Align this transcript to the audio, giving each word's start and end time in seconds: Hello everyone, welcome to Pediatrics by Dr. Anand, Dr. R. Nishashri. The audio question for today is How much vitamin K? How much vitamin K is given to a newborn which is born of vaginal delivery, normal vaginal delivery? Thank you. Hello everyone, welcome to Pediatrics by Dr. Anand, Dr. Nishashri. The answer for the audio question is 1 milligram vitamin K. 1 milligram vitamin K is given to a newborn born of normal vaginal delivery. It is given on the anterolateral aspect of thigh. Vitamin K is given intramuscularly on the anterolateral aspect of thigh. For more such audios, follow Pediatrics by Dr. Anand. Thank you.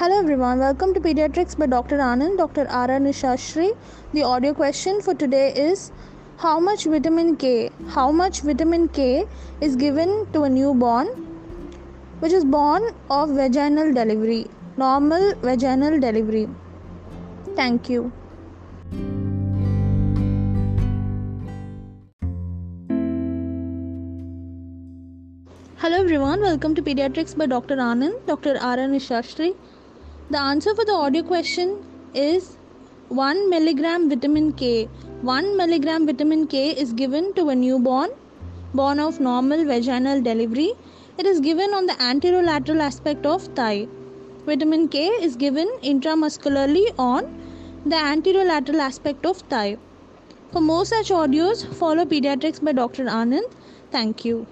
Hello 0.00 0.18
everyone, 0.18 0.60
welcome 0.60 0.94
to 0.94 1.00
Pediatrics 1.00 1.58
by 1.58 1.66
Dr. 1.66 1.98
Anand, 1.98 2.38
Dr. 2.38 2.66
R. 2.70 2.86
Nishashri. 3.06 3.76
The 4.14 4.22
audio 4.22 4.54
question 4.54 5.02
for 5.02 5.12
today 5.12 5.52
is 5.52 5.92
How 6.38 6.58
much 6.58 6.84
vitamin 6.84 7.36
K? 7.36 7.70
How 7.88 8.10
much 8.10 8.40
vitamin 8.40 8.88
K 8.88 9.26
is 9.60 9.76
given 9.76 10.26
to 10.32 10.44
a 10.44 10.48
newborn 10.48 11.08
which 12.20 12.32
is 12.32 12.46
born 12.46 12.94
of 13.10 13.28
vaginal 13.28 13.92
delivery, 13.92 14.46
normal 14.78 15.34
vaginal 15.42 16.00
delivery? 16.00 16.48
Thank 17.54 17.90
you. 17.90 18.10
Hello 25.76 26.00
everyone, 26.00 26.40
welcome 26.40 26.74
to 26.74 26.80
Pediatrics 26.80 27.36
by 27.36 27.44
Dr. 27.44 27.76
Anand, 27.76 28.14
Dr. 28.26 28.54
Nishashri. 28.94 29.54
The 30.32 30.38
answer 30.38 30.72
for 30.76 30.84
the 30.84 30.92
audio 30.92 31.24
question 31.24 31.70
is 32.14 32.56
1 33.08 33.50
milligram 33.50 34.08
vitamin 34.08 34.52
K. 34.52 34.84
1 35.22 35.56
milligram 35.56 36.06
vitamin 36.06 36.46
K 36.46 36.70
is 36.82 36.92
given 36.92 37.34
to 37.34 37.48
a 37.48 37.56
newborn 37.56 38.10
born 38.72 39.00
of 39.00 39.18
normal 39.18 39.64
vaginal 39.64 40.22
delivery. 40.22 40.74
It 41.18 41.26
is 41.26 41.40
given 41.40 41.74
on 41.74 41.86
the 41.86 41.94
anterolateral 41.94 42.80
aspect 42.80 43.26
of 43.26 43.42
thigh. 43.56 43.88
Vitamin 44.46 44.86
K 44.86 45.08
is 45.28 45.34
given 45.34 45.68
intramuscularly 45.82 46.86
on 46.96 47.26
the 47.84 47.96
anterolateral 47.96 48.78
aspect 48.78 49.26
of 49.26 49.38
thigh. 49.54 49.78
For 50.52 50.60
more 50.60 50.86
such 50.86 51.10
audios, 51.10 51.66
follow 51.74 52.04
Pediatrics 52.04 52.62
by 52.62 52.70
Dr. 52.70 53.06
Anand. 53.06 53.52
Thank 53.90 54.24
you. 54.24 54.46